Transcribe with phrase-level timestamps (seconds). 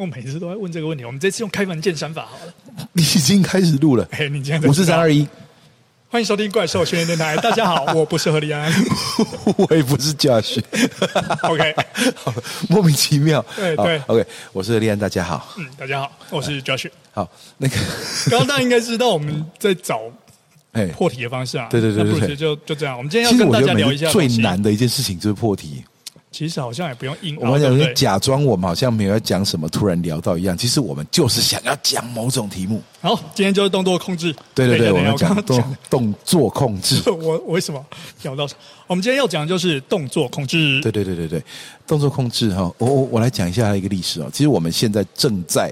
[0.00, 1.04] 我每次都在问这个问题。
[1.04, 2.54] 我们这次用开门见山法好了。
[2.94, 4.08] 你已经开始录了。
[4.12, 5.28] 哎，你今天五四三二一，
[6.08, 7.36] 欢迎收听怪兽训练电台。
[7.36, 8.72] 大家好， 我不是何立安，
[9.58, 10.58] 我也不是 Josh。
[11.42, 11.74] OK，
[12.16, 12.32] 好，
[12.70, 13.44] 莫名其妙。
[13.54, 15.54] 对对，OK，我是何立安，大家好。
[15.58, 16.90] 嗯，大家好，我是 Josh。
[17.12, 17.76] 好，那个
[18.30, 20.00] 刚刚大家应该知道我们在找
[20.72, 21.68] 哎破题的方式啊。
[21.70, 22.96] 对对对对对，就就这样。
[22.96, 25.84] 我们今天要跟大家聊一下最难的一件事情就是破题。
[26.32, 30.56] 其实好像也不用硬，我们讲假装我们好像没有要讲什么，突然聊到一样。
[30.56, 32.80] 其实我们就是想要讲某种题目。
[33.00, 34.32] 好，今天就是动作控制。
[34.54, 37.02] 对对对，我们讲动动作控制。
[37.10, 37.84] 我我为什么
[38.22, 38.46] 聊到？
[38.86, 40.80] 我们今天要讲的就是动作控制。
[40.80, 41.42] 对对对对对，
[41.84, 42.62] 动作控制哈。
[42.78, 44.30] 我我我来讲一下一个历史啊。
[44.32, 45.68] 其实我们现在正在，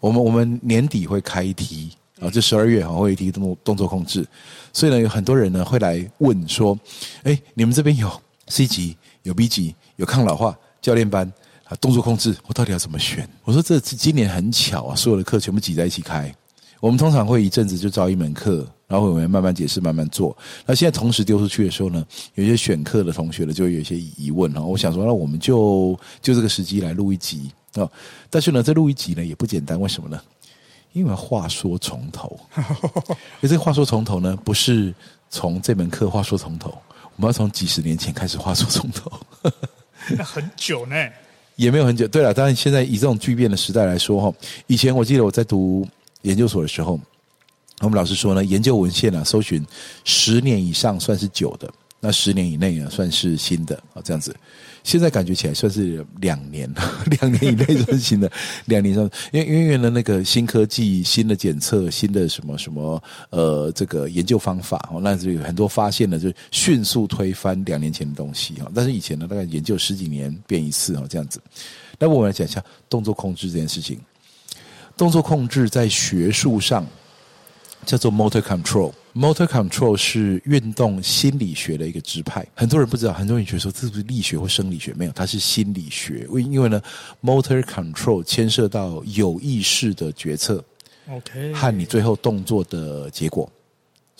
[0.00, 4.26] 我们我们年底会开一题啊，就十二月哈会有一题动动作控制。
[4.70, 6.78] 所以呢，有很多人呢会来问说：
[7.22, 8.10] 哎，你们这边有
[8.48, 8.94] C 级？
[9.28, 11.30] 有 B 级，有抗老化教练班
[11.64, 13.28] 啊，动作控制，我到底要怎么选？
[13.44, 16.34] 我说这今年很巧啊，所有的课全部挤在一起开。
[16.80, 20.34] 我们通常会一阵子就招一门课，然后我们慢慢解释，慢慢做。
[20.64, 22.02] 那现在同时丢出去的时候呢，
[22.36, 24.62] 有些选课的同学呢就会有一些疑问哈。
[24.62, 27.86] 我想说，那我们就就这个时机来录一集啊。
[28.30, 30.18] 但是呢，这录一集呢也不简单，为什么呢？
[30.94, 32.40] 因为话说从头，
[33.42, 34.94] 而这个话说从头呢，不是
[35.28, 36.72] 从这门课话说从头。
[37.18, 39.10] 我们要从几十年前开始画出从头，
[40.16, 40.94] 那很久呢，
[41.56, 42.06] 也没有很久。
[42.06, 44.32] 对了，当然现在以这种巨变的时代来说，哈，
[44.68, 45.84] 以前我记得我在读
[46.22, 46.98] 研究所的时候，
[47.80, 49.66] 我们老师说呢，研究文献啊，搜寻
[50.04, 51.68] 十年以上算是久的。
[52.00, 54.34] 那十年以内呢，算是新的啊，这样子。
[54.84, 56.72] 现在感觉起来算是两年，
[57.20, 58.30] 两年以内算是新的，
[58.66, 68.70] 两年上，因为因为呢，那个新科技、新的检测、新的什么什么呃，这个研究方法哦，那就有很多发现呢，就迅速推翻两年前的东西啊。
[68.74, 71.40] 但是以前呢，大概研究十几年变一次啊，这样子。
[71.98, 74.00] 那我们来讲一下动作控制这件事情。
[74.96, 76.86] 动作控制在学术上
[77.84, 78.92] 叫做 motor control。
[79.14, 84.92] Motor control 是运动心理学的一个支派，很多人不知道，很多人觉得说这是不是力学或生理学？
[84.94, 86.26] 没有，它是心理学。
[86.28, 86.80] 为因为呢
[87.22, 90.62] ，motor control 牵涉到有意识的决策
[91.10, 93.50] ，OK，和你最后动作的结果。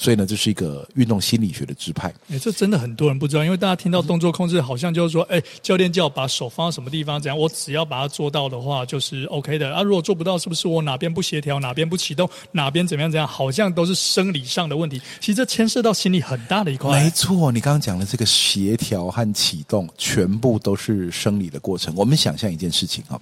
[0.01, 2.15] 所以呢，这是一个运动心理学的支派。
[2.31, 9.75] 哎，这真的很多人不知道，因为大家听到动作控制，好像就是说，哎，教练叫我把手放到什么地方，怎样，我只要把它做到的话，就是 OK 的。
[9.75, 13.27] 啊，如果做不到，是不是我哪边不协调，哪边不启动，哪边怎么样怎样？
[13.27, 15.03] 好像都是生理上的问题。
[15.19, 17.03] 其实这牵涉到心理很大的一块。
[17.03, 21.93] 没错，你刚刚讲的这个协调和启动，全部都是生理的过程。
[21.97, 23.21] 我们想象一件事情啊。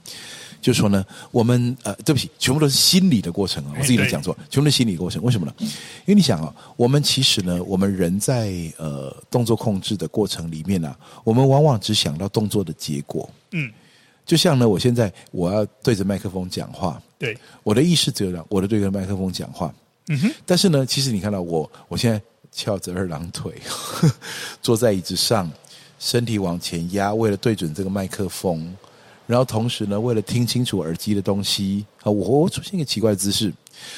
[0.67, 3.73] 就是说呢，我们呃，对不起，全部都是心理的过程啊！
[3.79, 5.23] 我自己都讲座，全部都是心理的过程。
[5.23, 5.55] 为什么呢？
[5.61, 5.69] 因
[6.09, 13.31] 为你想啊，我们其实呢，我们人在呃动作控制的过程里面呢、啊，我们往往只想到动作的结果。
[13.53, 13.71] 嗯，
[14.25, 19.73] 就像呢，我现在我要对着麦克风讲话，对，我的意识只有让我的对着麦克风讲话。
[20.09, 23.55] 嗯哼，但是呢，其实你看到我，我现在翘着二郎腿，
[24.61, 25.49] 坐在椅子上，
[26.01, 28.77] 身体往前压，为了对准这个麦克风。
[29.27, 33.53] 然后同时呢，为了听清楚耳机的东西啊，我我出现一个奇怪的姿势。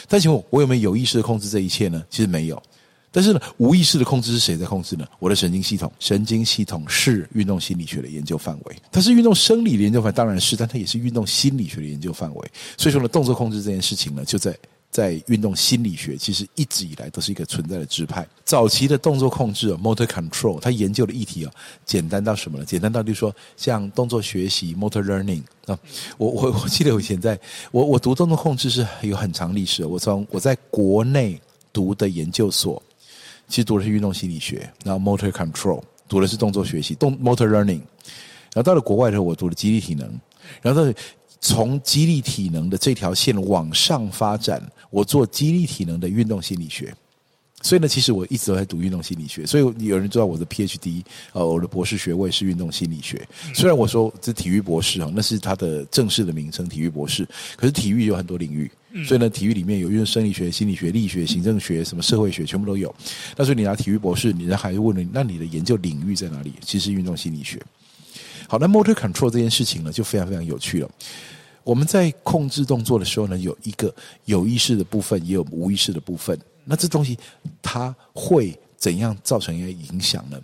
[0.09, 2.05] 但请问，我有没有有意识的控制这一切呢？
[2.11, 2.63] 其实没有。
[3.11, 5.07] 但是呢，无意识的控制是谁在控制呢？
[5.19, 5.91] 我的神经系统。
[5.99, 8.77] 神经系统是运动心理学的研究范围。
[8.91, 12.51] 它是运动生理的研究范围，当然是，但它也是运动心理学的研究范围。
[12.77, 14.57] 所以说呢，动作控制这件事情呢，就在。
[14.91, 18.27] 在运动心理学，其实一直以来都是一个存在的支派。
[18.45, 21.53] 早期的动作控制 （motor control），它研究的议题啊，
[21.85, 22.65] 简单到什么呢？
[22.65, 25.79] 简单到就是说，像动作学习 （motor learning） 啊，
[26.17, 27.39] 我我我记得我以前在
[27.71, 29.85] 我我读动作控制是有很长历史。
[29.85, 31.39] 我从我在国内
[31.71, 32.83] 读的研究所，
[33.47, 37.83] 其实读的是运动心理学，然后 motor control 读的是动作学习，动 motor learning。
[38.55, 40.11] 然后到了国外的时候，我读了肌力体能，
[40.63, 40.99] 然后到。
[41.41, 46.95] 从肌力体能的这条线往上发展，我做肌力体能的运动心理学。
[47.61, 49.45] 所以呢，其实我一直都在读运动心理学。
[49.45, 51.03] 所以有人知道我的 PhD，
[51.33, 53.27] 呃，我的博士学位是运动心理学。
[53.53, 57.29] 虽然我说这体育博士啊，那是它的正式的名称，体育博士。
[57.57, 58.71] 可是体育有很多领域，
[59.05, 62.95] 所以呢，体育里面有运动生理学、心理学、力学、行政学、什么社会学，全部都有。
[63.37, 66.53] 那所以你拿体育博士，你的孩子问你，那你的研究领域在哪里？
[66.65, 67.61] 其实运动心理学。
[68.49, 70.91] 好，那 motor control 这件事情呢，就非常非常有趣了。
[71.63, 76.37] 我们在控制动作的时候呢，有一个有意识的部分，也有无意识的部分。
[76.65, 77.19] 那这东西
[77.61, 80.41] 它会怎样造成一个影响呢？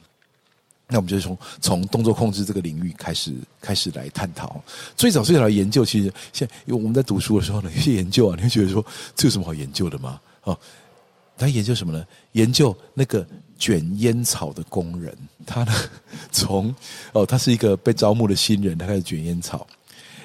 [0.89, 4.62] 那我们就从从动作控制这个领域开始开始来探讨。
[4.95, 8.85] 最早最早的研究，其实现因为我们在读书的时候呢，有些研究啊，你会觉得说
[9.17, 10.21] 这有什么好研究的吗？
[10.43, 10.59] 哦，
[11.39, 12.06] 他研究什么呢？
[12.33, 13.27] 研究那个
[13.65, 15.17] 卷烟草的工人，
[15.47, 15.73] 他呢
[16.31, 16.75] 从
[17.13, 19.67] 哦，他是一个被招募的新人，他开始卷烟草。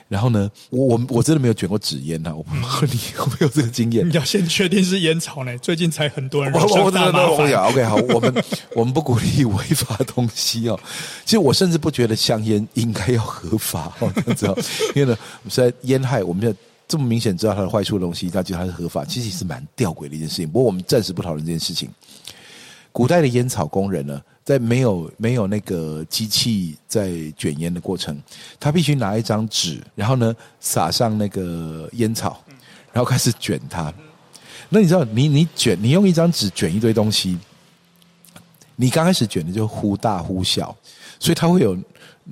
[0.09, 4.05] 然后呢，我我我真的没有卷过纸烟呐，我不知道你有没有这个经验？
[4.09, 5.57] 你要先确定是烟草呢？
[5.59, 7.69] 最近才很多人我我真的都不要。
[7.69, 8.43] OK，好，我们
[8.75, 10.77] 我们不鼓励违法的东西哦。
[11.23, 14.57] 其实我甚至不觉得香烟应该要合法哦，这样子哦，
[14.95, 16.57] 因为呢，实在烟害，我们现在
[16.87, 20.49] 这么明显知道它的坏处的东西，他觉得它是合法，其实是蛮吊诡的一件事情。
[20.49, 21.87] 不过我们暂时不讨论这件事情。
[22.99, 28.21] 古代的烟草工人呢，在没有没有那个机器在卷烟的过程，
[28.59, 32.43] 他必须拿一张纸，然后呢撒上那个烟草，
[32.91, 33.93] 然后开始卷它。
[34.67, 37.39] 那你知道，你你卷，你用一张纸卷一堆东西，
[38.75, 40.75] 你刚开始卷的就忽大忽小，
[41.21, 41.77] 所以它会有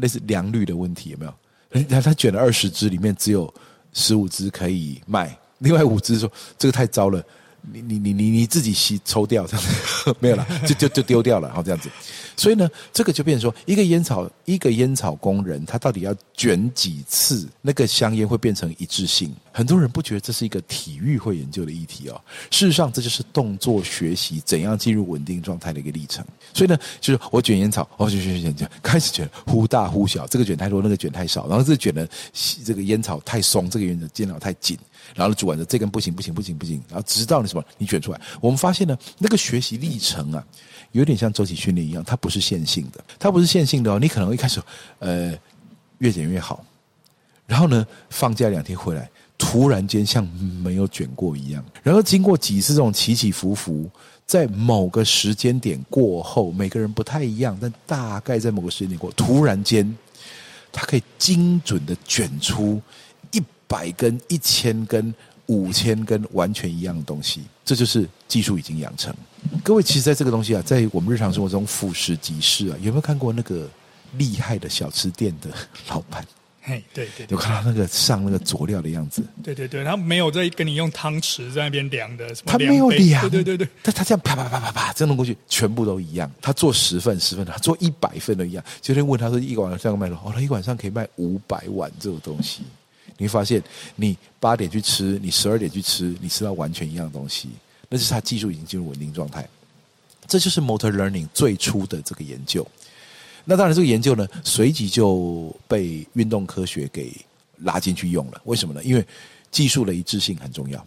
[0.01, 1.83] 类似良率的问题，有没有？
[1.83, 3.51] 他他卷了二十支，里面只有
[3.93, 7.23] 十五支可以卖，另外五支说这个太糟了。
[7.71, 11.89] 你你你你你自己吸抽掉这样子没有了，就就就丢掉了，然后这样子，
[12.35, 19.35] 所以呢，这个就变成说，一个烟草一个烟草工人，他到底要卷几次，那个香烟会变成一致性？
[19.51, 22.21] 很多人不觉得这是一个体育会研究的议题哦。
[22.51, 26.23] 事实上，这就是动作学习怎样进入稳定状态的一个历程。
[26.53, 32.07] 所以呢，就是我卷烟草，哦，卷卷卷卷，开始卷忽大忽小，这个卷太多，那个卷太少，然后这卷的
[32.63, 34.77] 这个烟草太松，这个烟草烟草太紧。
[35.15, 40.45] 然后主管的这根不行不行不行不行，然后直到你什么你卷出来，我们发现呢，那个学习历程啊，
[40.92, 44.00] 有点像周期训练一样，它不是线性的，它不是线性的哦。
[44.00, 44.62] 你可能一开始
[45.00, 45.33] 呃
[46.00, 46.63] 越卷越好，
[47.45, 50.27] 然后呢放假两天回来，突然间像
[50.62, 51.63] 没有卷过一样。
[51.83, 53.89] 然后经过几次这种起起伏伏，
[54.25, 59.98] 在某个时间点过后，每个人不太一样，但大概在某个时间点过，突然间
[60.71, 62.81] 它可以精准的卷出。
[63.67, 65.13] 百根、一千根、
[65.47, 69.13] 五千根，完全一样的东西，这就是技术已经养成。
[69.63, 72.77] 各位，其实在这个东西啊，在我们日常生活中，俯拾即是啊。
[72.81, 73.69] 有没有看过那个
[74.17, 75.49] 厉害的小吃店的
[75.89, 76.25] 老板？
[76.61, 79.23] 嘿，对对，对，有看到那个上那个佐料的样子？
[79.41, 86.29] 对对对，他没有在跟你用汤匙在那边量的，他没有量，对对对对，他他这样啪啪啪啪啪这样弄过去，全部都一样。
[86.41, 88.61] 他做十份十份，他做一百份都一样。
[88.81, 90.23] 今天问他说，一个晚上卖多少？
[90.25, 92.63] 哦，他一晚上可以卖五百碗这种东西。
[93.17, 93.61] 你会发现，
[93.95, 97.49] 你八点去吃，你十二点去吃，你吃到完全一样东西，
[97.89, 99.47] 那就是他技术已经进入稳定状态。
[100.27, 102.65] 这就是 motor learning 最初的这个研究。
[103.45, 107.11] 那当然，这个研究呢，随即就被运动科学给
[107.59, 108.41] 拉进去用了。
[108.43, 108.83] 为什么呢？
[108.83, 109.03] 因为
[109.49, 110.85] 技术的一致性很重要，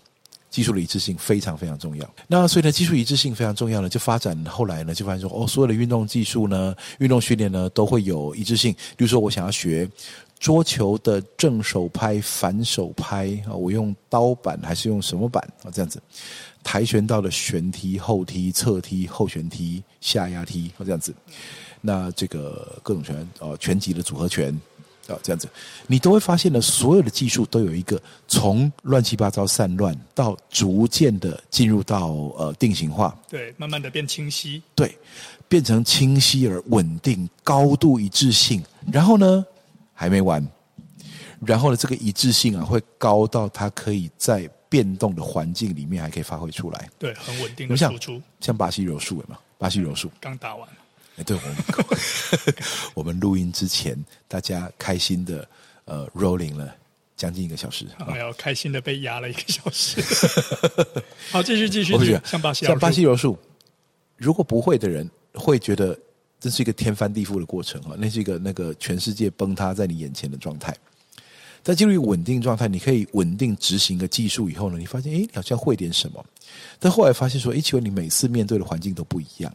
[0.50, 2.14] 技术的一致性非常非常重要。
[2.28, 8.74] 那所以呢，技术一致性非常重要呢，就发展后来呢，就发现说，哦，所有的运动技术呢，运动训练呢，都会有一致性。
[8.96, 9.88] 比如说，我想要学。
[10.40, 15.70] 桌球的正手拍、反手拍啊，我用刀板还是用什么板啊？
[15.70, 16.02] 这样子，
[16.64, 21.14] 跆拳道的旋踢、后踢、侧踢、后旋踢、下压踢啊，这样子。
[21.82, 24.50] 那这个各种拳啊，拳击的组合拳
[25.08, 25.46] 啊，这样子，
[25.86, 34.96] 你都会发现呢，所有的技术都有一个从乱七八糟散乱到逐渐的进入到呃定型化，对，慢慢的变清晰，对，
[35.48, 39.44] 变成清晰而稳定、高度一致性，然后呢？
[40.00, 40.42] 还没完，
[41.44, 46.88] 然后呢，这个一致性啊，会高到它可以在变动的环境里面还可以发挥出来。
[46.98, 48.12] 对，很稳定的输出。
[48.12, 50.66] 像像巴西柔术嘛，巴西柔术刚打完。
[51.18, 51.56] 哎，对，我们
[52.96, 53.94] 我们录音之前，
[54.26, 55.46] 大家开心的
[55.84, 56.74] 呃 rolling 了
[57.14, 60.02] 将近一个小时，没有开心的被压了一个小时。
[61.30, 61.92] 好，继续继续。
[61.98, 63.38] 继续像巴西像巴西柔术，
[64.16, 65.94] 如果不会的人会觉得。
[66.40, 67.94] 这是一个天翻地覆的过程啊！
[67.98, 70.74] 那是一个那个全世界崩塌在你眼前的状态。
[71.62, 76.24] 在进入稳定状态，你可以稳定执行个技术以后呢，你发现哎，你好像会点什么。
[76.78, 79.52] 但后来发现说，哎，奇怪，你每次面对的环境都不一样。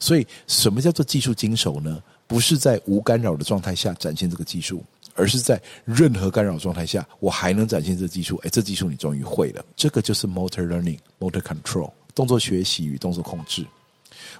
[0.00, 2.02] 所以，什么叫做技术精熟呢？
[2.26, 8.36] 不是在无干扰的状态下展现这个技术，而是在任何干扰状态下，我还能展现这技术。
[8.42, 9.64] 哎，这技术你终于会了。
[9.76, 13.64] 这个就是 motor learning, motor control，动作学习与动作控制。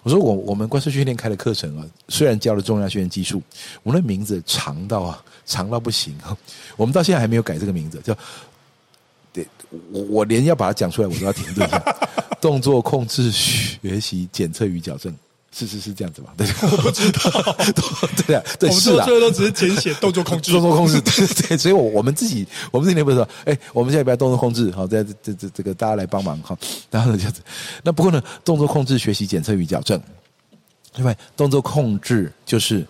[0.02, 3.42] 我说我我们怪兽训练开的课程啊，虽然教了重量训练技术，
[3.82, 6.36] 我们的名字长到啊，长到不行啊，
[6.76, 8.16] 我们到现在还没有改这个名字，叫，
[9.32, 9.46] 对，
[9.92, 11.78] 我我连要把它讲出来我都要停顿一下，
[12.40, 15.14] 动作控制学习检测与矫正，
[15.52, 16.32] 是是是这样子吧？
[16.36, 17.30] 对， 我不知道。
[18.26, 21.00] 对啊， 对，我们做最后都只是简写动作控制，动作控制。
[21.00, 26.56] 对对，所以我我们自己，我们自己那边说，哎，我们现在不要动作控制，好，在这这这这个大家来帮忙哈。
[26.88, 27.40] 然后呢，这样子。
[27.82, 30.00] 那不过呢，动作控制学习检测与矫正，
[30.94, 32.86] 另外动作控制就是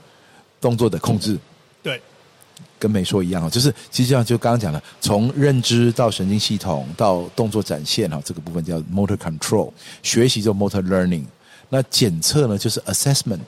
[0.61, 1.39] 动作的控制。
[1.83, 1.99] 对，
[2.79, 11.25] 跟没说一样啊，就是其实上就刚刚讲了，从认知到神经系统到动作展现哈，这个部分叫 motor control，学习就 motor learning。
[11.73, 13.39] 那检测呢，就是 assessment，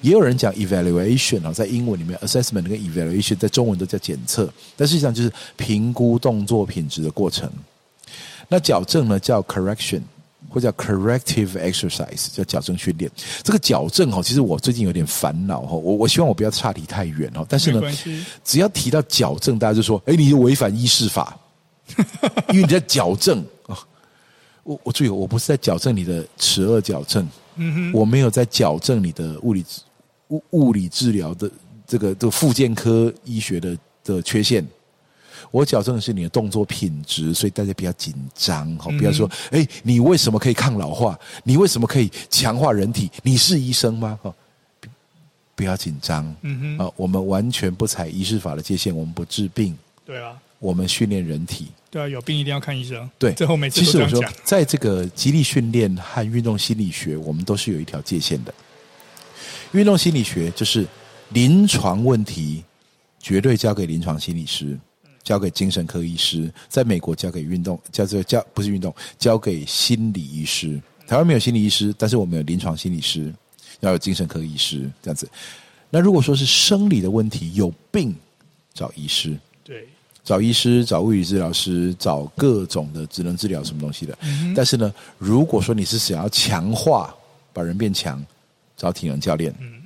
[0.00, 7.48] 也有人讲 evaluation 啊，在英文里面 assessment 跟 evaluation 在中文都叫检测，但实际上就是评估动作品质的过程。
[8.48, 10.00] 那矫正呢，叫 correction
[10.48, 13.10] 或叫 corrective exercise，叫矫正训练。
[13.42, 17.82] 这个矫正哈，其实我最近有点烦恼哈，我我希望我不要岔题太远哦，但是呢，
[18.44, 21.36] 只要提到矫正，大家就说，哎，你违反医师法，
[22.50, 23.44] 因为你在矫正啊。
[24.66, 29.64] 我我注意，我不是在矫正你的齿顎矫正，嗯哼，我没有在矫正你的物理
[30.28, 31.48] 物物理治疗的
[31.86, 34.66] 这个这个复健科医学的的缺陷，
[35.52, 41.16] 我矫正的是你的动作品质，所以大家不要紧张哈，不要说，哎、欸，你为什么可以抗老化？
[41.44, 43.08] 你为什么可以强化人体？
[43.22, 44.18] 你是医生吗？
[44.20, 44.34] 哈，
[45.54, 51.68] 不要紧张，嗯哼，啊，我们完全不踩医师法的界限，我们不治病，对啊，我们训练人体。
[51.90, 53.08] 对啊，有病一定要看医生。
[53.18, 53.80] 对，最后每次。
[53.80, 58.52] 其实我说，在这个肌力训练和运动心理学，我们都是有一条界限的。
[59.72, 60.86] 运动心理学就是
[61.30, 62.62] 临床问题，
[63.18, 64.78] 绝对交给临床心理师，
[65.22, 66.52] 交给精神科医师。
[66.68, 70.80] 在美国交给运动，叫做交不是运动，交给心理医师。
[71.06, 73.32] 台湾没有心理医师，但是我们有临床心理师，
[73.80, 75.28] 要有精神科医师这样子。
[75.88, 78.14] 那如果说是生理的问题，有病
[78.74, 79.34] 找医师。
[79.64, 79.88] 对。
[80.26, 84.18] 找医师、找物理治疗师、找各种的职能治疗什么东西的。
[84.22, 87.14] 嗯、但是呢，如果说你是想要强化、
[87.52, 88.20] 把人变强，
[88.76, 89.54] 找体能教练。
[89.60, 89.84] 嗯、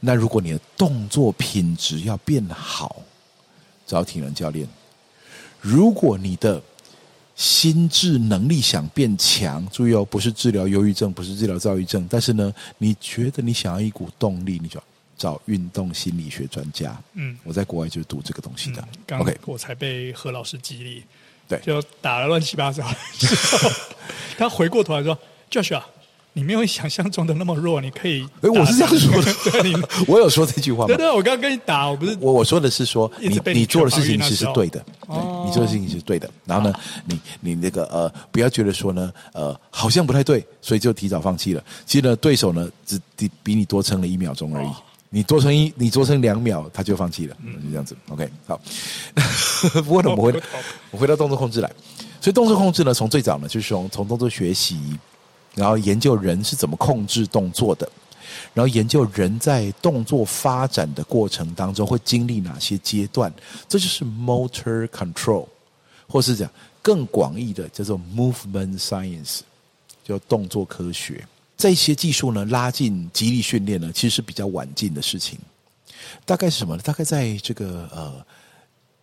[0.00, 3.02] 那如果你的动作品质要变好，
[3.86, 4.66] 找体能教练。
[5.60, 6.62] 如果你的
[7.36, 14.82] 心智能力想变强，注意哦，不是治疗忧郁症，不是治疗躁郁症，但是呢，你觉得你想要一股动力，你就。
[15.16, 16.96] 找运动心理学专家。
[17.14, 18.80] 嗯，我在国外就是读这个东西的。
[18.82, 21.02] 嗯、刚刚 OK，我才被何老师激励，
[21.48, 22.84] 对，就打了乱七八糟。
[24.36, 25.16] 他回过头来说
[25.50, 25.82] ：“Joshua，
[26.32, 29.88] 你没有想象中的那么弱，你可以。”哎，我是这样说的。
[30.08, 30.86] 我有说这句话吗？
[30.88, 36.28] 对对，我刚刚跟你打，我不是我我说的是说你你，做的事情其实是对的，哦、你做的事情是对的。
[36.44, 36.74] 然后呢，
[37.06, 41.62] 你你那个呃，不要觉得说呢，呃，好像不太对，所以就提早放弃了。
[41.86, 44.66] 其实呢，对手呢只比比你多撑了一秒钟而已。
[44.66, 44.76] 哦
[45.14, 47.96] 你多撑一，你多撑两秒，他就放弃了，嗯，就这样子。
[48.08, 48.60] OK，好。
[49.84, 50.42] 不过呢，我们回
[50.90, 51.70] 我回到动作控制来，
[52.20, 54.98] 所以动作控制呢，从最早呢，就是从从动作学习，
[55.54, 57.88] 然后研究人是怎么控制动作的，
[58.52, 63.32] 然后研究人在动作发展的过程当中会经历哪些阶段，
[63.68, 65.46] 这就是 motor control，
[66.08, 66.50] 或是讲
[66.82, 69.42] 更广义的叫做 movement science，
[70.04, 71.24] 叫动作科学。
[71.56, 75.38] 这些技术呢，拉进肌力训练呢，其实是比较晚进的事情。
[76.26, 76.82] 大概是什么呢？
[76.82, 78.26] 大概在这个呃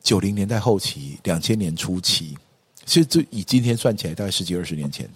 [0.03, 2.37] 九零年代后期，两千年初期，
[2.85, 5.09] 其实就以今天算起来，大概十几二十年前，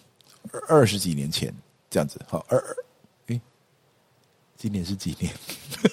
[0.67, 1.53] 二十几年前
[1.89, 2.19] 这样子。
[2.27, 2.75] 好，二二，
[3.27, 3.41] 诶，
[4.57, 5.31] 今年是几年？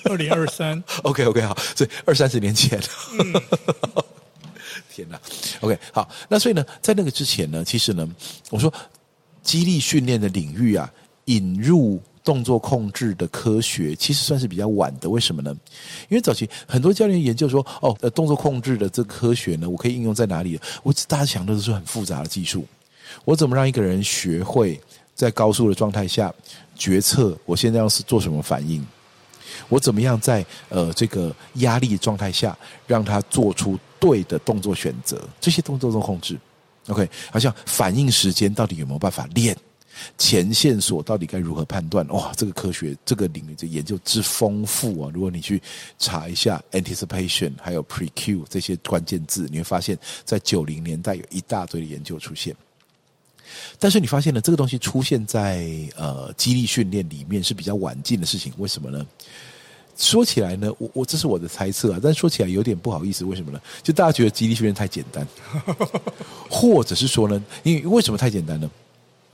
[0.05, 0.83] 二零二三。
[1.03, 2.81] OK OK 好，所以二三十年前。
[3.19, 3.43] 嗯、
[4.89, 5.21] 天哪
[5.61, 8.09] ！OK 好，那所以呢，在那个之前呢，其实呢，
[8.51, 8.73] 我说
[9.43, 10.91] 激励训练的领域啊。
[11.27, 15.09] 引入动作控制的科学，其实算是比较晚的。
[15.11, 15.55] 为什么呢？
[16.09, 20.59] 因为早期很多教练研究说，哦，呃，动作控制的这科学呢，我可以应用在哪里？
[20.83, 22.65] 我大家想的都是很复杂的技术。
[23.25, 24.81] 我怎么让一个人学会
[25.15, 26.33] 在高速的状态下
[26.77, 27.37] 决策？
[27.45, 28.85] 我现在要是做什么反应？
[29.69, 35.21] 我怎么样在呃这个压力状态下让他做出对的动作选择？
[35.41, 36.39] 这些动作都控制。
[36.89, 39.57] OK，好像反应时间到底有没有办法练？
[40.17, 42.07] 前线索到底该如何判断？
[42.09, 45.11] 哇，这个科学这个领域的研究之丰富啊！
[45.13, 45.61] 如果你去
[45.99, 52.55] 查一下 anticipation 还有 pre-cue 这些关键字，你会发现在九零年代有一大堆的研究出现。
[53.79, 58.53] 但是你发现呢，这个东西出现在呃激励训练里面是比较晚近的事情。
[58.57, 59.07] 为什么呢？
[59.95, 63.27] 说起来呢，我我这是我的猜测啊，但说起来有点不好意思。
[63.27, 63.61] 为什么呢？
[63.83, 65.27] 就大家觉得激励训练太简单，
[66.49, 68.71] 或者是说呢，因为为什么太简单呢？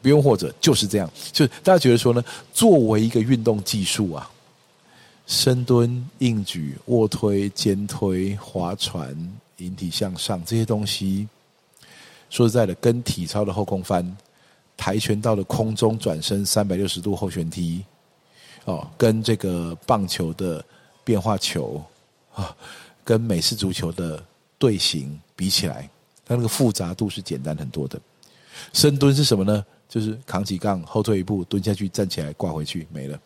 [0.01, 4.31] 不用或者就是这样，就是大家觉得说呢，作为一个运动技术啊，
[5.27, 9.17] 深蹲、硬举、卧推、肩推、划船、
[9.59, 11.27] 引体向上这些东西，
[12.31, 14.17] 说实在的，跟体操的后空翻、
[14.77, 17.85] 跆拳道的空中转身三百六十度后旋踢，
[18.65, 20.65] 哦，跟这个棒球的
[21.03, 21.83] 变化球
[22.35, 22.57] 啊，
[23.03, 24.23] 跟美式足球的
[24.59, 25.91] 队形比起来，
[26.25, 28.01] 它那个复杂度是简单很多的。
[28.73, 29.65] 深蹲是什么呢？
[29.89, 33.19] 就是扛起杠，后退一步，蹲下去，站起来，挂回去，没了。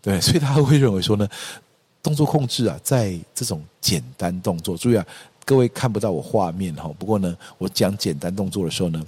[0.00, 1.28] 对， 所以他会认为说呢，
[2.02, 5.04] 动作控制啊，在这种简单动作，注意啊，
[5.44, 6.88] 各位看不到我画面哈。
[6.98, 9.04] 不过呢，我讲简单动作的时候呢，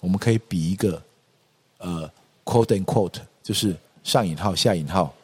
[0.00, 1.00] 我们可以比一个
[1.78, 2.10] 呃
[2.44, 5.14] ，quote and quote，就是上引号下引号，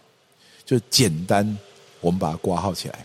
[0.65, 1.59] 就简单，
[2.01, 3.05] 我们把它挂号起来，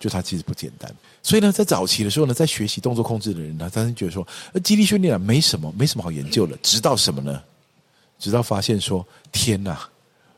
[0.00, 0.90] 就它其实不简单。
[1.28, 6.56] 所以呢，在早期的时候呢，在学习动作控制的人呢，他觉得说，呃，肌力训练啊，没什么，没什么好研究的。
[6.62, 7.42] 直到什么呢？
[8.18, 9.78] 直到发现说，天哪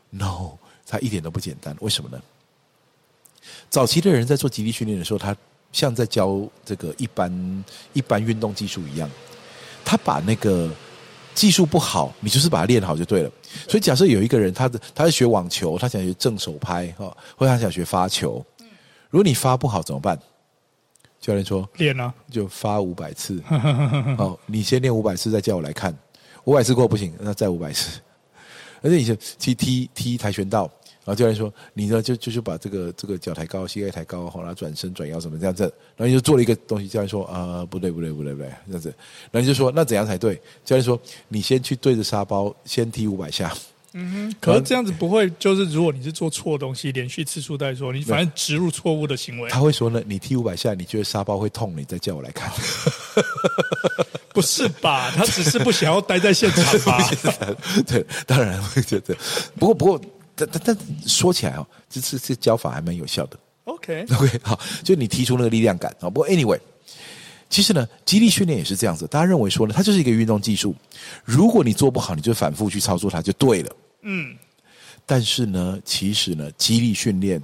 [0.09, 0.51] ，no，
[0.85, 1.73] 他一点都不简单。
[1.79, 2.21] 为什么呢？
[3.69, 5.33] 早期的人在做肌力训练的时候，他
[5.71, 9.09] 像在教这个一般一般运动技术一样，
[9.85, 10.69] 他把那个
[11.33, 13.31] 技术不好，你就是把它练好就对了。
[13.69, 18.45] 所以，假设有一个人，他的他是学网球，他想学正手拍哈，或者他想学发球，
[19.09, 20.19] 如果你发不好怎么办？
[21.21, 23.39] 教练说：“练啊，就发五百次。
[24.17, 25.95] 好，你先练五百次，再叫我来看。
[26.45, 28.01] 五百次过不行，那再五百次。
[28.81, 30.63] 而且你就踢踢踢跆拳道，
[31.05, 35.63] 然后教练说：你呢就就是把这个这个脚抬高，膝盖抬高，然后转身转腰什么这样子。
[35.95, 38.89] 然后你就做了一个东西，教练说：啊、呃，不对不对不对不对，这样子。
[39.29, 40.35] 然后你就说：那怎样才对？
[40.65, 43.55] 教练说：你先去对着沙包，先踢五百下。”
[43.93, 49.49] 嗯哼，可是这样子不会，就是如果你是做错东西，连续次数带说，你反正植入错误的行为。
[49.49, 52.51] 他会说呢，你踢五百下，你觉得沙包会痛，你再叫我来看。
[54.33, 55.11] 不是吧？
[55.11, 56.97] 他只是不想要待在现场 吧？
[57.85, 59.13] 对，当然会觉得。
[59.59, 60.01] 不过，不过，
[60.35, 63.37] 但但但说起来哦，这次这教法还蛮有效的。
[63.65, 66.09] OK，OK，、okay, 好，就你提出那个力量感啊。
[66.09, 66.59] 不过，anyway，
[67.51, 69.05] 其实呢，肌力训练也是这样子。
[69.07, 70.73] 大家认为说呢，它就是一个运动技术，
[71.25, 73.75] 如果你做不好，你就反复去操作它就对了。
[74.03, 74.33] 嗯，
[75.05, 77.41] 但是呢，其实呢，肌力训练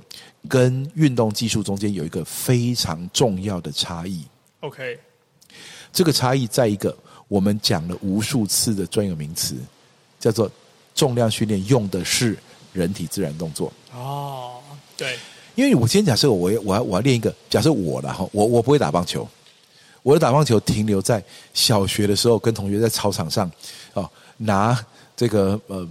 [0.48, 4.24] 跟运动技术中间有一个非常重要的差异。
[4.62, 4.98] OK，
[5.92, 6.98] 这个差异在一个
[7.28, 9.58] 我们讲了无数次的专有名词，
[10.22, 10.50] 叫做
[10.96, 12.38] 重量训练，用的是
[12.72, 13.72] 人体自然动作。
[13.94, 14.62] 哦，
[14.96, 15.20] 对，
[15.56, 19.28] 因为我今天假设我我要我要练一个，假设我然后，我我不会打棒球，
[20.08, 21.22] 我的打棒球停留在
[21.54, 23.52] 小学的时候，跟同学在操场上
[23.94, 24.80] 哦拿
[25.18, 25.86] 这个呃。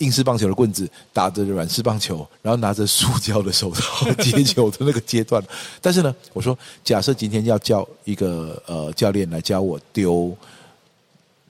[0.00, 5.44] 硬式棒球的棍子打着软式棒球，然后拿着塑胶的手套接球的那个阶段。
[5.82, 10.34] 但是呢，我说，假设今天要叫一个呃教练来教我丢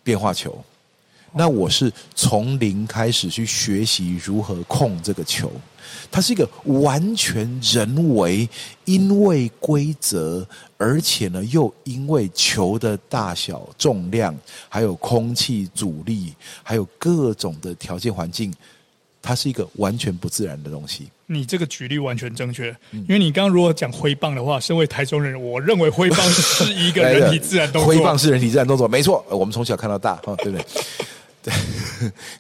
[0.03, 0.61] 变化球，
[1.33, 5.51] 那我是从零开始去学习如何控这个球。
[6.13, 8.49] 它是一个完全人为，
[8.85, 14.37] 因为规则，而且呢，又因为球的大小、重量，
[14.69, 18.53] 还有空气阻力，还有各种的条件环境，
[19.23, 21.09] 它是一个完全不自然的东西。
[21.27, 27.89] 你这个举例完全正确，因为你刚刚如果讲挥棒的话，身为台中人，我认为挥棒是 一个人体自然动作。
[27.89, 30.67] 挥棒是人体自然动作，没错，我们从小看到大，哈，对不对？
[31.43, 31.53] 对，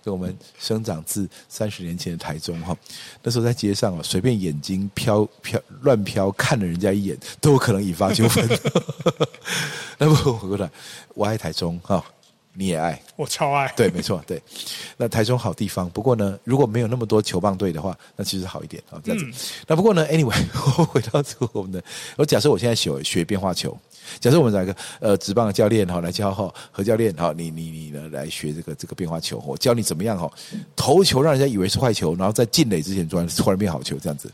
[0.05, 2.77] 跟我们生长自三十年前的台中哈，
[3.23, 8.47] 那时候在街上啊，随便眼睛飘飘乱飘，看了人家一眼，都有可能引发纠纷。
[9.97, 10.71] 那不，我觉得
[11.15, 12.05] 我爱台中哈，
[12.53, 13.73] 你也爱，我超爱。
[13.77, 14.43] 对，没错，对。
[14.99, 19.25] 那台中好地方，不过呢，如果没有那么多球棒队的话，那其实好一点啊，这样子。
[19.25, 19.33] 嗯、
[19.67, 20.39] 那不过呢，anyway，
[20.79, 21.83] 我回到这个我们的，
[22.17, 23.77] 我假设我现在学学变化球。
[24.19, 30.31] 假设我们找一个呃职棒的教练哈来教哈何教练哈你你你呢来学这个这个变化球，我教你怎么样哈
[30.75, 34.31] 投球让人家以为是坏球，然后在进垒之前突然突然变好球这样子。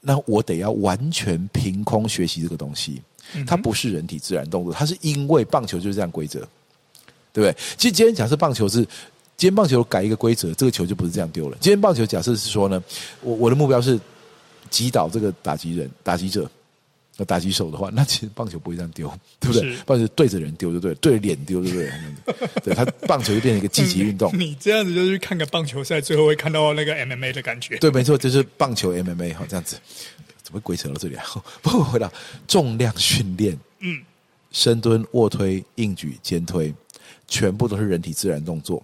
[0.00, 3.02] 那我得要完全凭空学习这个东西，
[3.46, 6.38] 它不是人体自然动作，它是因为棒球就是这样规则，
[7.32, 7.52] 对不对？
[7.76, 8.78] 其实今天假设棒球是
[9.36, 11.56] 今天棒球改一个规则，这个球就不是这样丢了。
[11.60, 12.82] 今天棒球假设是说呢，
[13.22, 13.98] 我我的目标是
[14.70, 16.48] 击倒这个打击人打击者。
[17.18, 19.76] 要打击手的话，那其实棒球不会这样丢， 对不对？
[19.84, 21.94] 棒球对着人丢就对了，对着脸丢就对了。
[22.64, 24.30] 对，他棒球就变成一个积极运动。
[24.38, 27.76] 你这样子就去看个棒球赛，最后会看到那个 MMA 的感觉。
[27.78, 29.76] 对，没错，就是棒球 MMA 哈，这样子。
[30.42, 31.24] 怎么鬼扯到这里啊？
[31.60, 32.10] 不过回到
[32.46, 34.00] 重量训练，嗯，
[34.50, 36.72] 深蹲、卧推、硬举、肩推，
[37.26, 38.82] 全部都是人体自然动作。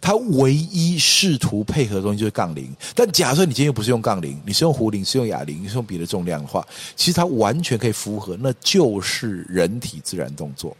[0.00, 10.76] 他唯一试图配合的东西就是杠铃，但假设你今天又不是用杠铃，你是用壶铃，是用哑铃，你是用别的重量的话，其实它完全可以符合，那就是人体自然动作。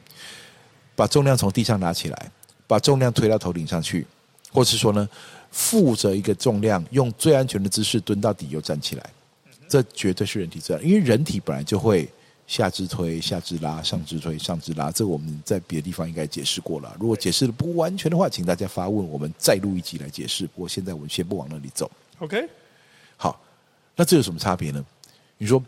[0.94, 2.30] 把重量从地上拿起来，
[2.66, 4.06] 把重量推到头顶上去，
[4.52, 5.09] 或是说呢，
[5.50, 9.11] 负着一个重量，用最安全的姿势蹲到底又站起来，
[9.68, 12.09] 这绝对是人体自然，因为人体本来就会。
[12.46, 16.96] 下肢推、下肢拉、上肢推、上肢拉，这个我们在别的地方应该解释过了。
[17.00, 20.46] 如果解释的不完全的话，请大家发问，我们再录一集来解释。
[20.46, 21.90] 不过现在我们先不往那里走。
[22.20, 22.48] OK，
[23.16, 23.40] 好，
[23.96, 24.85] 那这有什么差别呢？
[25.38, 25.62] 你说，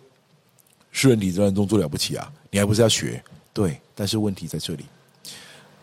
[0.92, 2.32] 是人体自然动作了不起啊？
[2.50, 3.22] 你还不是要学？
[3.52, 4.84] 对，但是问题在这里，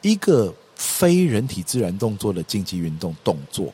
[0.01, 3.73] 一个非人体自然动作的竞技运动动作，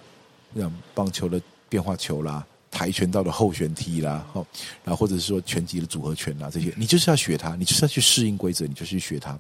[0.55, 2.45] 像棒球的变化球啦。
[2.81, 4.43] 跆拳道的后旋踢啦，好，
[4.83, 9.37] 然后或者是说拳击的组合拳啦，这些你就是要学它，你就是要去适应规则，你就去学它。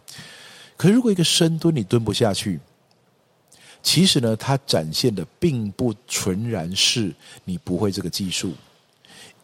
[0.77, 2.59] 可是如果一个深蹲你蹲不下去，
[3.81, 7.11] 其实呢，它展现的并不纯然是
[7.43, 8.53] 你不会这个技术，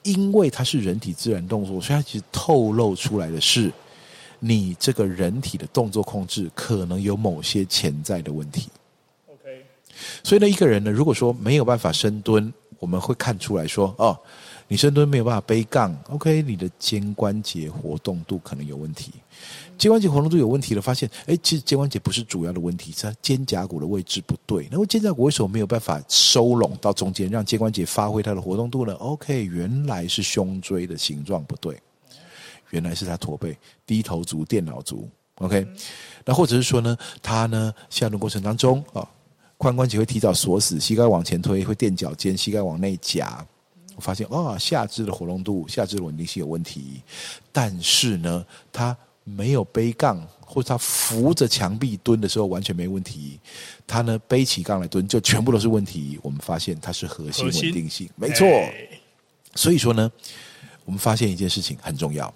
[0.03, 3.71] 因为它是人体自然动作，所以它其实透露出来的是
[4.39, 8.69] 你这个人体的动作控制可能有某些潜在的问题。
[9.27, 9.65] OK，
[10.23, 12.53] 所以呢，一个人呢，如果说没有办法深蹲。
[12.79, 14.17] 我们会看出来说，哦，
[14.67, 19.11] 你深蹲没有办法背杠，OK，你的肩关节活动度可能有问题。
[19.77, 24.67] 肩关节活动度有问题了，发现，哎，其实肩关节不是主要的问题，是它肩胛骨的位置不对。
[24.71, 31.79] 那么肩胛骨为什么没有办法收拢到中间，让肩关节发挥它的活动度呢？OK，原来是胸椎的形状不对，
[32.71, 35.07] 原来是他驼背、低头族、电脑族。
[35.35, 35.65] OK，
[36.25, 39.07] 那或者是说呢，他呢下蹲过程当中啊。
[39.57, 43.45] 髋关节会提早锁死，膝盖往前推会垫脚尖，膝盖往内夹。
[43.95, 47.01] 我发现哦，下肢的活动度、下肢的稳定性有问题。
[47.51, 53.39] 但是呢，他没有背杠，或者他扶着墙壁蹲的时候完全没问题。
[53.87, 56.19] 他呢背起杠来蹲就全部都是问题。
[56.21, 58.47] 我们发现它是核心稳定性，没错。
[59.55, 60.11] 所以说呢，
[60.85, 62.31] 我们发现一件事情很重要：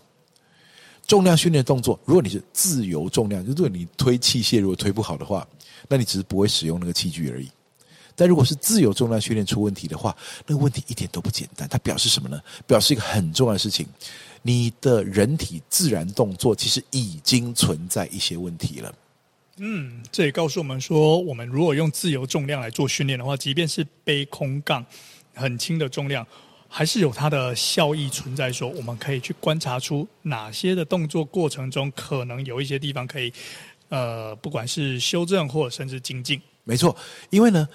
[1.12, 5.46] 重量训练动作，如果你是自由重量，就如果你推器械如果推不好的话。
[5.90, 7.50] 那你只是不会使用那个器具而已，
[8.16, 10.16] 但如果是自由重量训练出问题的话，
[10.48, 11.68] 那个问题一点都不简单。
[11.68, 12.40] 它表示什么呢？
[12.66, 13.86] 表示一个很重要的事情：
[14.42, 18.94] 你的人体自然动作其实已经存在一些问题了。
[19.58, 24.86] 嗯，这也告诉我们说，我们如果用自由重量来做训练的话，即便是背空杠
[25.34, 26.26] 很轻的重量，
[26.72, 28.52] 还是有它的效益存在。
[28.52, 33.32] 说我们可以去观察出哪些的动作过程中，可能有一些地方可以。
[33.94, 36.96] 呃，不管是修正或者甚至精进，没错，
[37.30, 37.68] 因为呢，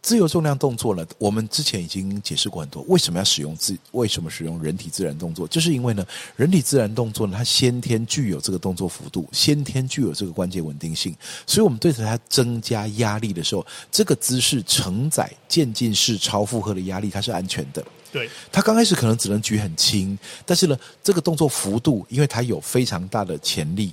[0.00, 11.12] 自由重量动作呢，我们之前已经解释过很多，为什么要使用自，为什么使用人体自然动作，就是因为呢，人体自然动作呢，它先天具有这个动作幅度，先天具有这个关节稳定性，
[11.44, 17.84] 所以我们对着它增加压力的时候，这个姿势承载渐进式超负荷的压力，它是安全的。
[18.10, 23.92] 对，他刚开始可能只能举很轻，但是呢，这个动作幅度，因为它有非常大的潜力。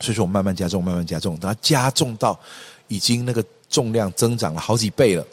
[0.00, 2.38] 所以说，我慢慢加重，慢慢加重，等它加重到
[2.88, 5.26] 已经那个重量增长了好几倍了，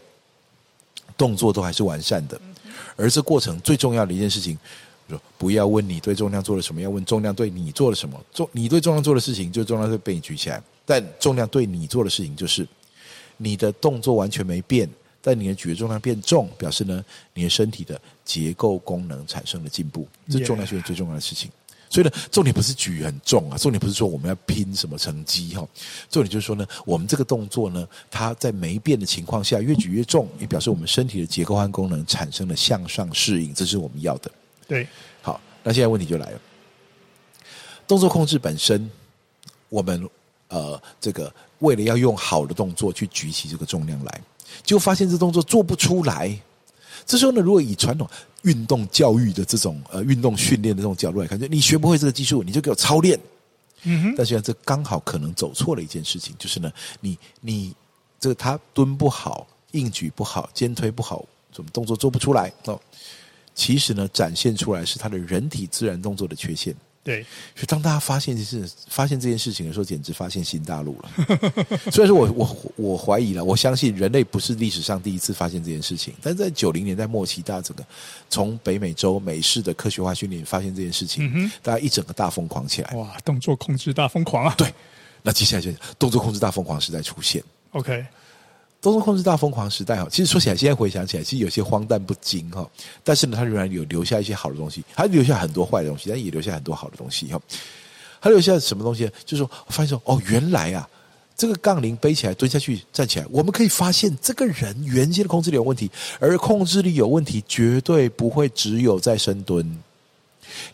[1.18, 2.40] 动作都还是完善的。
[2.96, 4.58] 而这过程最重要的一件事情，
[5.10, 8.18] 说不要问你对重量做了什么，要问重量对你做了什么。
[8.34, 12.66] 重你对重量做的事情，就重量会被你举起来；但重量对你做的事情，就是
[13.36, 14.90] 你的动作完全没变，
[15.26, 20.06] 但你的举的重量变重，表示呢，你的身体的结构功能产生了进步。
[20.30, 21.50] 这重量是最重要的事情。
[21.90, 25.66] 所以呢，重点不是举很重啊，重点不是说我们要拼什么成绩哈，
[26.10, 34.32] 重点就是说呢，我们这个动作呢，它在没变的情况下越举越重，也表示我们身体的结构和功能产生了向上适应，这是我们要的。
[34.68, 34.88] 对，
[35.22, 36.42] 好，那现在问题就来了，
[37.88, 38.90] 动作控制本身，
[39.70, 40.10] 我们
[40.48, 44.22] 呃，这个为了要用好的动作去举起这个重量来，
[44.62, 46.38] 就发现这动作做不出来。
[47.06, 48.08] 这时候呢，如果以传统
[48.44, 53.20] 运动教育的这种呃运动训练的这种角度来看，就你学不会这个技术，你就给我操练。
[53.84, 54.14] 嗯哼。
[54.16, 57.76] 但实际上这刚好可能走错了一件事情，就是呢，你你
[58.20, 62.80] 这个他蹲不好，硬举不好，肩推不好，什么动作做不出来哦。
[63.54, 66.74] 其实呢，展现出来是他的人体自然动作的缺陷。
[67.04, 67.22] 对，
[67.54, 71.12] 所以当大家发现这是发现这件事情的时候，简直发现新大陆了。
[71.92, 77.86] 虽然说我我我怀疑了，我相信人类不是历史上第一次发现这件事情，但是在九零年代末期，大家整个
[78.30, 82.96] 从北美洲美式的科学化训练发现这件事情，嗯、大家一整个大疯狂起来。
[82.96, 84.56] 哇，动作控制大疯狂啊！
[84.58, 84.74] 对，
[85.24, 87.44] 那接下来就是动作控制大疯狂时代出现。
[87.72, 88.06] OK。
[88.84, 92.70] 动作控制大疯狂时代哈，其实说起来，现在回想起来，其实有些荒诞不经哈。
[93.02, 97.42] 但是呢，它仍然有留下一些好的东西，还留下很多坏的东西，但也留下很多好的东西哈。
[98.20, 99.10] 还留下什么东西？
[99.24, 100.86] 就是说，发现说，哦，原来啊，
[101.38, 109.66] 这个杠铃背起来、蹲下去、站起来，我们可以发现这个人原先的控制力有问题，而控制力有问题，绝对不会只有在深蹲。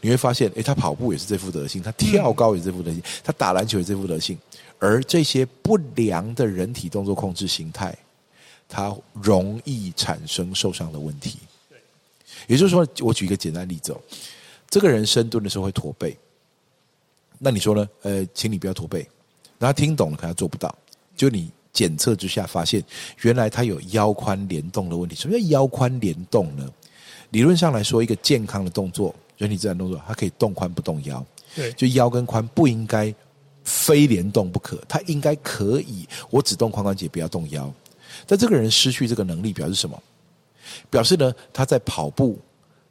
[0.02, 4.36] 你会发现，诶，他跑步也是这副德性，他跳高也是这副德性，他打篮球也是这副德性。
[4.80, 7.96] 而这些不良的人体动作控制形态，
[8.68, 11.38] 它容易产生受伤的问题。
[12.48, 14.02] 也就是说，我举一个简单例子哦，
[14.70, 16.18] 这个人深蹲的时候会驼背，
[17.38, 17.90] 那你说呢？
[18.04, 19.08] 呃，请你不要驼背。
[19.58, 20.74] 那他听懂了，可他做不到。
[21.16, 22.82] 就你检测之下发现，
[23.22, 25.16] 原来他有腰髋联动的问题。
[25.16, 26.66] 什么叫腰髋联动呢？
[27.32, 31.26] 理论上来说，一个健康的动作，人体自然动作，它可以动髋不动腰。
[31.54, 33.14] 对，就腰跟髋不应该
[33.70, 37.72] 非联动不可，他应该可以，我只动髋关节，不要动腰。
[38.26, 40.02] 但这个人失去这个能力，表示什么？
[40.90, 42.40] 表示呢，他在跑步，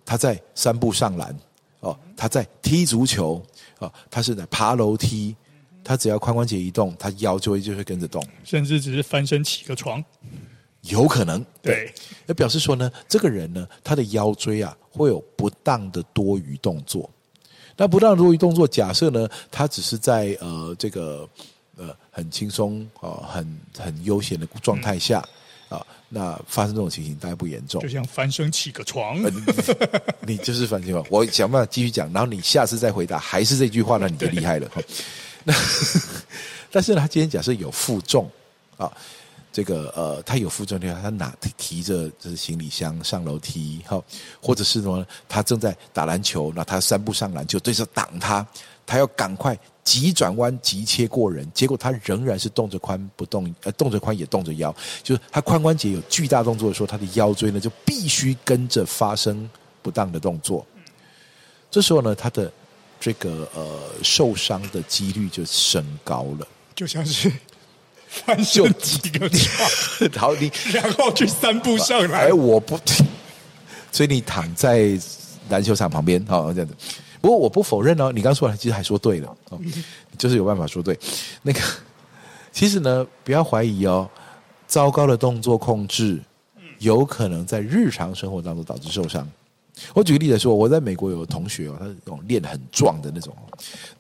[0.05, 1.37] 他在三步上篮，
[1.81, 3.45] 哦，他在踢足球，
[3.81, 5.35] 哦，他是在爬楼梯，
[5.83, 10.03] 他只要髋关节一动，他腰就会就会跟着动，甚至只是翻身起个床。
[10.83, 11.93] 有可能，对，
[12.25, 17.11] 那表示说呢，这个人呢，他的腰椎啊会有不当的多余动作。
[17.79, 21.27] 那不当的多余动作，假设呢，他只是在呃这个
[21.77, 25.25] 呃很轻松啊、呃、很很悠闲的状态下
[25.69, 27.81] 啊、那发生这种情形大概不严重。
[27.81, 30.93] 就像翻身起个床，呃、你，你就是翻身。
[31.09, 34.69] 我想办法继续讲，然后你下次再回答还是这句话，那你就厉害了。
[35.45, 35.55] 那
[36.73, 38.29] 但是呢，他今天假设有负重
[38.77, 38.93] 啊。
[39.59, 44.01] 这个呃，他有负重的话，他拿提着这行李箱上楼梯，哈，
[44.41, 48.47] 或者是说他正在打篮球，那他三步上篮就对着挡他，
[48.87, 59.51] 他要赶快急转弯急切过人，结果他仍然是动着髋不动，呃，动着髋也动着腰，就是他髋关节有巨大动作的时候，他的腰椎呢就必须跟着发生
[59.83, 60.65] 不当的动作，
[61.69, 62.53] 这时候呢，他的
[63.01, 67.33] 这个呃受伤的几率就升高了，就像是。
[68.09, 69.69] 翻身几个床，
[70.17, 72.27] 好，你然后去三步上来。
[72.27, 72.79] 哎，我不，
[73.93, 74.99] 所以你躺在
[75.51, 76.75] 篮球场旁边，好这样子。
[77.21, 79.61] 不过我不否认哦，你刚说完其实还说对了哦，
[80.17, 80.99] 就是有办法说对。
[81.43, 81.61] 那个，
[82.53, 84.09] 其实呢，不要怀疑哦，
[84.67, 86.21] 糟糕的动作控制
[86.79, 89.29] 有可能在日常生活当中导致受伤。
[89.95, 93.37] 我举个例子说，我在美国有个同学哦，他是那种练很壮的那种，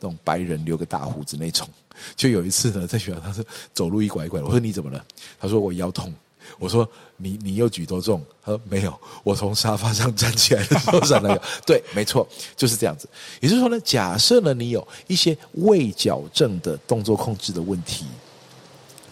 [0.00, 1.68] 那种白人留个大胡子那种。
[2.16, 5.04] 就有一次呢，在学校他是走路一拐一拐，我说你怎么了？
[5.38, 6.12] 他说我腰痛。
[6.58, 8.24] 我说你你又举多重？
[8.42, 11.42] 他说没有，我从沙发上站起来的时候上那个。
[11.66, 13.06] 对，没错，就是这样子。
[13.40, 18.06] 也就是说呢，假设呢你有一些未矫正的动作控制的问题，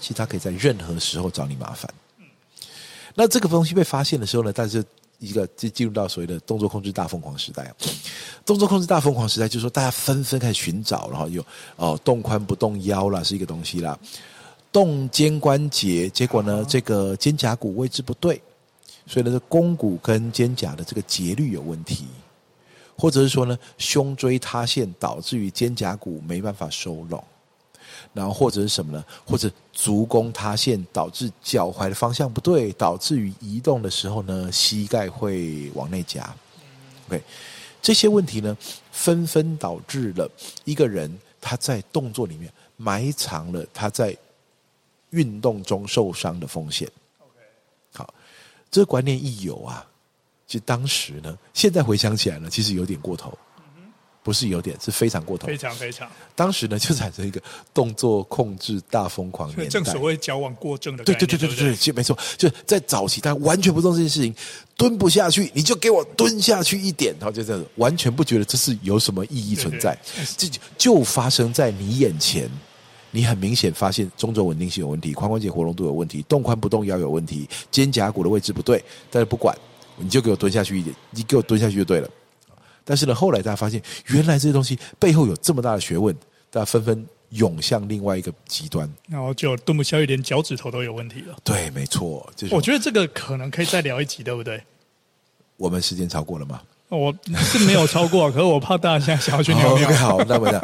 [0.01, 1.93] 其实他可以在任何时候找你麻烦。
[3.15, 4.83] 那这个东西被发现的时候呢，但是。
[5.19, 7.63] 一个就进入到所谓的动作控制大疯狂时代。
[7.65, 7.73] 啊，
[8.45, 11.45] 动作控制大疯狂时代就是说大家纷纷开始寻找，然后有
[11.77, 13.99] 哦动髋不动腰啦，是一个东西啦，
[14.71, 18.41] 动肩关节，结果呢这个肩胛骨位置不对，
[19.07, 22.07] 所以呢这肱骨跟肩胛的这个节律有问题，
[22.97, 27.23] 或者是说呢胸椎塌陷导致于肩胛骨没办法收拢。
[28.13, 29.05] 然后或者是什么呢？
[29.25, 36.35] 或者足弓塌陷导致脚踝的方向不对，导致于移动的时候呢，膝盖会往内夹。
[37.09, 37.23] OK，
[37.81, 38.57] 这些问题呢，
[38.91, 40.31] 纷纷导致了
[40.65, 44.17] 一个人他在动作里面埋藏了他在
[45.11, 46.89] 运动中受伤的风险。
[47.19, 47.41] OK，
[47.93, 48.15] 好，
[48.71, 49.87] 这个观念一有啊，
[50.47, 53.37] 其实当时呢，现在回想起来呢，其实有点过头。
[54.27, 56.11] 不是有点，是非常过头，非常非常。
[56.35, 57.41] 当时呢，就产生一个
[57.73, 61.05] 动作控制大疯狂年代，正所谓矫枉过正的。
[61.05, 64.35] 对对对对对对，其实没错，就在早期，他完全不做这件事情，
[64.77, 69.97] 蹲不下去，你就给我蹲下去一点，然后就这样子，完全不觉得这是有什么意义存在。
[70.37, 72.51] 这就就发生在你眼前，
[73.13, 79.57] 你很明显发现中轴稳定性有问题，髋关节活动度有问题，动髋不动腰有问题，肩胛骨的位置不对，但是不管，
[79.97, 82.11] 你就给我蹲下去一点，你给我蹲下去就对了。
[82.87, 86.15] 但是呢，后来大家发现，原来这些东西背后有这么大的学问，
[86.51, 91.37] 大家纷纷涌向另外一个极端，然后就蹲不下去，连脚趾头都有问题了。
[91.43, 92.25] 对，没错。
[92.37, 94.63] 就是、我觉得这个可能可以再聊一集，对不对？
[95.57, 96.63] 我们时间超过了吗？
[96.89, 99.91] 我是没有超过， 可是我怕大家现在想要去尿尿。
[99.97, 100.63] 好，那么这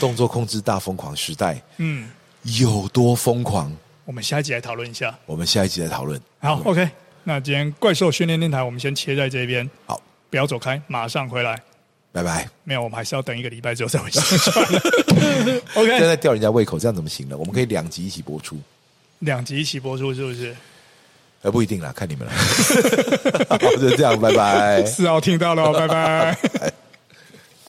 [0.00, 2.10] 动作控制大疯狂时代，嗯，
[2.42, 3.72] 有多疯狂？
[4.04, 5.16] 我们下一集来讨论一下。
[5.26, 6.20] 我们下一集来讨论。
[6.40, 6.90] 好，OK。
[7.22, 9.70] 那今天怪兽训练电台，我们先切在这边。
[9.86, 10.02] 好。
[10.30, 11.60] 不要走开，马上回来，
[12.12, 12.48] 拜拜。
[12.64, 14.18] 没有，我们还是要等一个礼拜之后再回去。
[15.74, 17.36] OK，现在吊人家胃口，这样怎么行呢？
[17.36, 18.56] 我们可以两集一起播出，
[19.18, 20.56] 两集一起播出是不是？
[21.42, 22.32] 呃，不一定啦，看你们了。
[23.48, 24.84] 好，就这样，拜拜。
[24.86, 26.72] 四号听到了，拜拜。